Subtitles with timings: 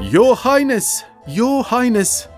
[0.00, 2.28] Your Highness, Your Highness.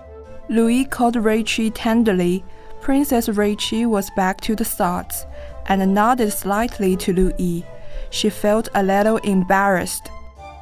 [0.49, 2.43] Louis called Ruiqi tenderly.
[2.81, 5.27] Princess Ruiqi was back to the thoughts
[5.67, 7.63] and nodded slightly to Louis.
[8.09, 10.09] She felt a little embarrassed.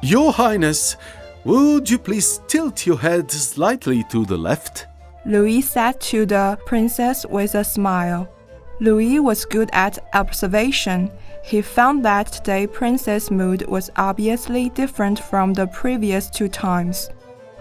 [0.02, 0.98] Your Highness,
[1.44, 4.86] would you please tilt your head slightly to the left?
[5.24, 8.28] Louis said to the princess with a smile.
[8.78, 11.10] Louis was good at observation.
[11.50, 17.10] He found that today Princess' mood was obviously different from the previous two times.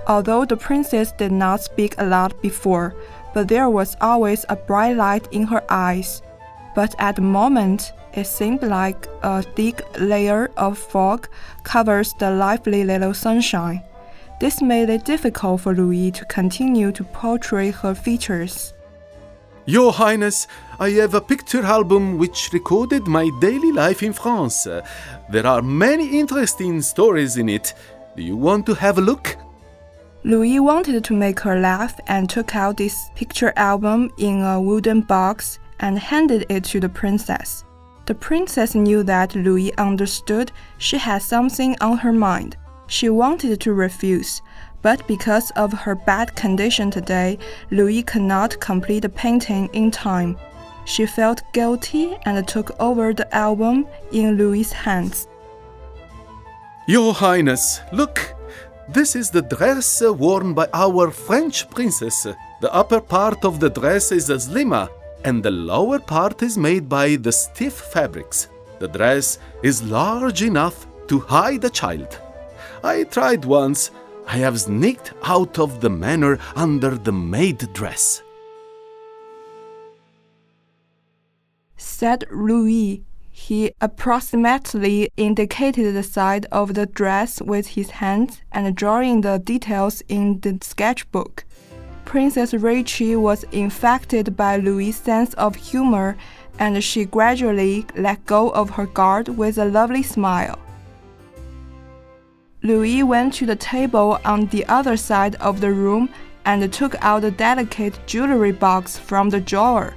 [0.06, 2.94] Although the princess did not speak a lot before,
[3.34, 6.22] but there was always a bright light in her eyes.
[6.76, 11.28] But at the moment, it seemed like a thick layer of fog
[11.64, 13.82] covers the lively little sunshine.
[14.40, 18.76] This made it difficult for Louis to continue to portray her features.
[19.70, 20.48] Your Highness,
[20.80, 24.64] I have a picture album which recorded my daily life in France.
[24.64, 27.76] There are many interesting stories in it.
[28.18, 29.38] Do you want to have a look?
[30.24, 35.02] Louis wanted to make her laugh and took out this picture album in a wooden
[35.02, 37.64] box and handed it to the princess.
[38.08, 42.58] The princess knew that Louis understood she had something on her mind.
[42.88, 44.42] She wanted to refuse,
[44.82, 47.38] but because of her bad condition today,
[47.72, 50.38] Louis could not complete the painting in time.
[50.86, 55.28] She felt guilty and took over the album in Louis's hands.
[56.88, 58.34] Your Highness, look!
[58.88, 62.26] This is the dress worn by our French princess.
[62.62, 64.90] The upper part of the dress is a slimmer,
[65.24, 68.48] and the lower part is made by the stiff fabrics.
[68.80, 72.20] The dress is large enough to hide a child.
[72.84, 73.92] I tried once.
[74.32, 78.22] I have sneaked out of the manor under the maid dress.
[81.78, 83.02] Said Louis.
[83.32, 90.04] He approximately indicated the side of the dress with his hands and drawing the details
[90.08, 91.46] in the sketchbook.
[92.06, 96.18] Princess Ruiqi was infected by Louis' sense of humor,
[96.60, 100.60] and she gradually let go of her guard with a lovely smile.
[102.62, 106.10] Louis went to the table on the other side of the room
[106.44, 109.96] and took out a delicate jewelry box from the drawer.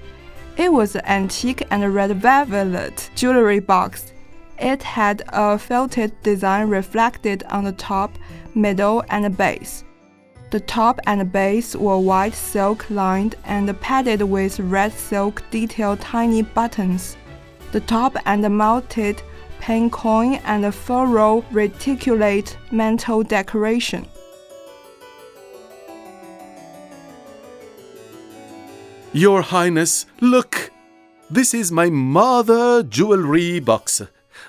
[0.56, 4.12] It was an antique and red velvet jewelry box.
[4.58, 8.16] It had a felted design reflected on the top,
[8.54, 9.82] middle, and base.
[10.50, 16.42] The top and base were white silk lined and padded with red silk detailed tiny
[16.42, 17.16] buttons.
[17.72, 19.20] The top and mounted
[19.62, 24.04] pin coin and a furrow reticulate mantle decoration.
[29.12, 30.72] Your Highness, look!
[31.30, 34.02] This is my mother jewelry box.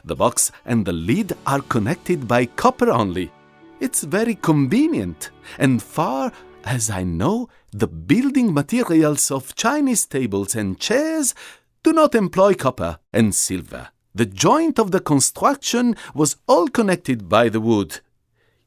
[0.04, 3.32] The box and the lid are connected by copper only.
[3.80, 6.32] It's very convenient, and far
[6.64, 11.36] as I know, the building materials of Chinese tables and chairs
[11.84, 13.90] do not employ copper and silver.
[14.16, 18.00] The joint of the construction was all connected by the wood.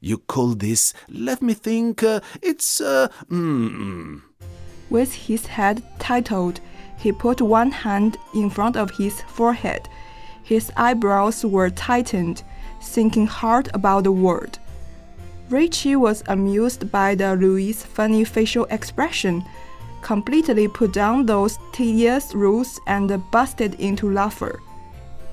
[0.00, 4.22] You call this, let me think, uh, it's, uh, mm,
[4.90, 6.60] With his head titled,
[6.98, 9.88] he put one hand in front of his forehead.
[10.42, 12.42] His eyebrows were tightened,
[12.82, 14.58] thinking hard about the word.
[15.48, 19.44] Ruiqi was amused by the Louis' funny facial expression,
[20.02, 24.60] completely put down those tedious rules and busted into laughter.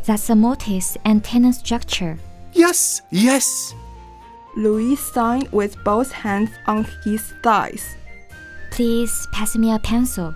[0.06, 2.18] That's a mortise and tenon structure.
[2.53, 3.74] yes, yes.
[4.56, 7.96] Louis signed with both hands on his thighs.
[8.72, 10.36] Please pass me a pencil.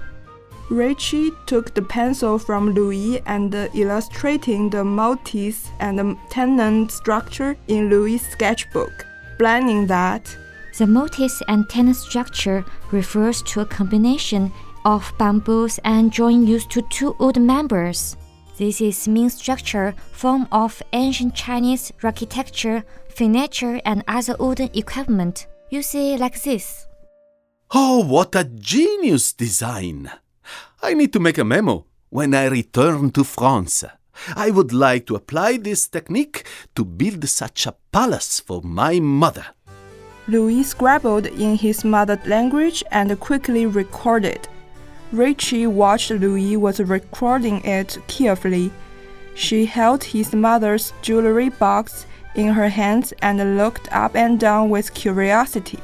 [0.70, 7.90] Ruiqi took the pencil from Louis and illustrating the mortise and the tenon structure in
[7.90, 9.06] Louis' sketchbook,
[9.38, 10.36] planning that
[10.78, 14.52] The mortise and tenon structure refers to a combination
[14.84, 18.16] of bamboos and joint used to two wood members.
[18.58, 25.46] This is mean structure form of ancient Chinese architecture, furniture, and other wooden equipment.
[25.70, 26.88] You see like this.
[27.72, 30.10] Oh, what a genius design!
[30.82, 33.84] I need to make a memo when I return to France.
[34.36, 39.46] I would like to apply this technique to build such a palace for my mother.
[40.28, 44.48] Louis scribbled in his mother language and quickly recorded.
[45.14, 48.72] Ruiqi watched Louis was recording it carefully.
[49.36, 52.06] She held his mother's jewelry box
[52.36, 55.80] in her hands and looked up and down with curiosity.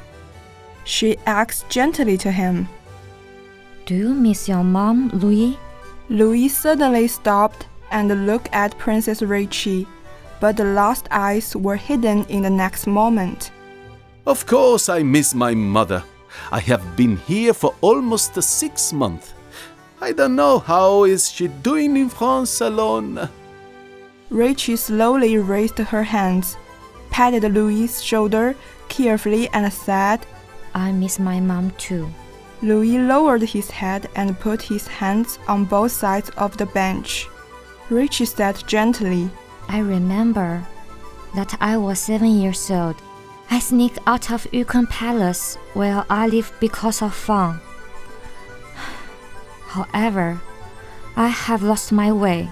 [0.84, 2.68] She asked gently to him.
[3.86, 5.58] Do you miss your mom, Louis?
[6.10, 9.86] Louis suddenly stopped and looked at Princess Ruiqi,
[10.38, 13.50] but the lost eyes were hidden in the next moment.
[14.26, 16.02] Of course, I miss my mother.
[16.50, 19.34] I have been here for almost six months.
[20.00, 23.28] I don't know how is she doing in France alone.
[24.30, 26.56] Ruiqi slowly raised her hands,
[27.10, 28.54] patted Louis's shoulder
[28.88, 30.26] carefully, and said,
[30.74, 32.08] I miss my mom too.
[32.62, 37.28] Louis lowered his head and put his hands on both sides of the bench.
[37.88, 39.30] Ruiqi said gently,
[39.68, 40.66] I remember
[41.34, 42.96] that I was seven years old.
[43.50, 47.60] I sneaked out of Yukon Palace where I live because of fun.
[49.66, 50.40] However,
[51.16, 52.50] I have lost my way.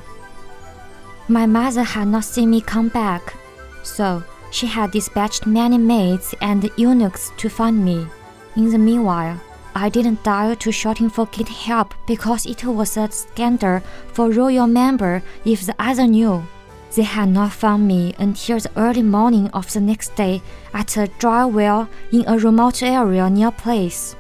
[1.29, 3.35] My mother had not seen me come back,
[3.83, 8.07] so she had dispatched many maids and eunuchs to find me.
[8.55, 9.41] In the meanwhile,
[9.75, 13.81] I didn't dare to shout in for get help because it was a scandal
[14.13, 16.47] for royal member if the other knew.
[16.95, 20.43] They had not found me until the early morning of the next day
[20.75, 24.15] at a dry well in a remote area near place.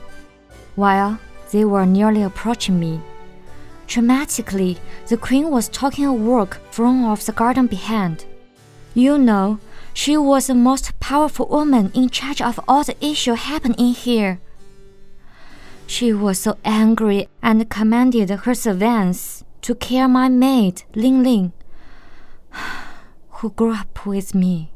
[0.74, 1.18] While
[1.50, 3.00] they were nearly approaching me,
[3.86, 4.78] dramatically,
[5.08, 8.24] the queen was talking a work from off the garden behind.
[8.94, 9.58] You know,
[9.92, 14.40] she was the most powerful woman in charge of all the issues happening here.
[15.86, 21.52] She was so angry and commanded her servants to kill my maid, Ling Ling,
[23.42, 24.72] who grew up with me.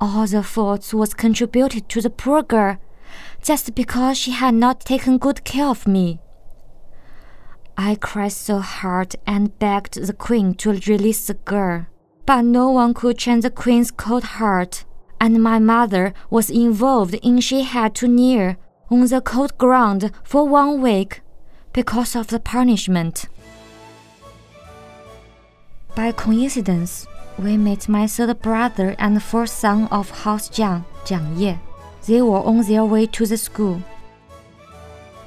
[0.00, 2.78] All the fault was contributed to the poor girl
[3.42, 6.20] just because she had not taken good care of me.
[7.76, 11.86] I cried so hard and begged the queen to release the girl,
[12.26, 14.84] but no one could change the queen's cold heart,
[15.20, 18.54] and my mother was involved in she had to kneel
[18.88, 21.22] on the cold ground for one week
[21.72, 23.26] because of the punishment.
[25.96, 27.06] By coincidence,
[27.38, 31.58] we met my third brother and fourth son of House Jiang, Jiang Ye.
[32.06, 33.82] They were on their way to the school.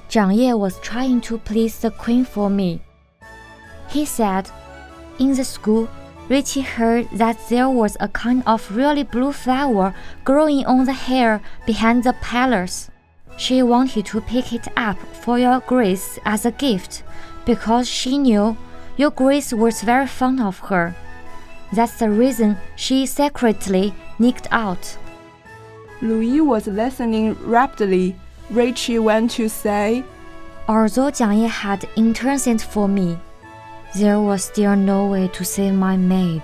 [0.09, 2.81] Jiang Ye was trying to please the queen for me.
[3.89, 4.49] He said,
[5.19, 5.87] In the school,
[6.29, 11.39] Ruiqi heard that there was a kind of really blue flower growing on the hill
[11.65, 12.89] behind the palace.
[13.37, 17.03] She wanted to pick it up for your grace as a gift
[17.45, 18.57] because she knew
[18.97, 20.95] your grace was very fond of her.
[21.71, 24.97] That's the reason she secretly nicked out.
[26.01, 28.15] Louis was listening rapidly.
[28.51, 30.03] Ruiqi went to say,
[30.67, 33.19] Although Jiang Ye had interceded for me,
[33.95, 36.41] there was still no way to save my maid.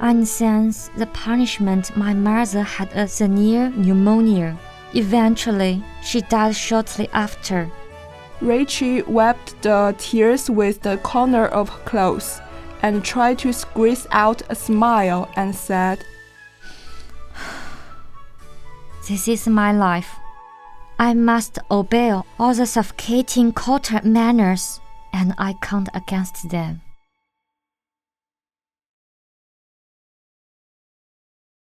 [0.00, 4.58] And since the punishment, my mother had a severe pneumonia.
[4.94, 7.70] Eventually, she died shortly after.
[8.40, 12.40] Ruiqi wiped the tears with the corner of her clothes
[12.82, 16.04] and tried to squeeze out a smile and said,
[19.08, 20.16] This is my life.
[20.98, 24.80] I must obey all the suffocating court manners,
[25.12, 26.82] and I count against them.